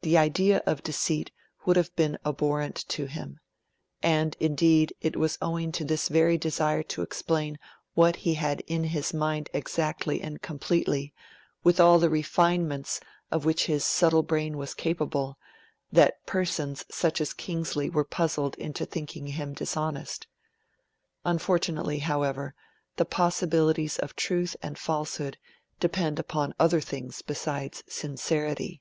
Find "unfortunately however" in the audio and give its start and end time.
21.22-22.54